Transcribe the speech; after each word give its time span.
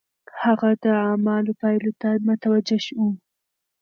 هغه 0.43 0.69
د 0.83 0.85
اعمالو 1.07 1.51
پايلو 1.61 1.91
ته 2.01 2.09
متوجه 2.27 2.79
و. 2.97 2.99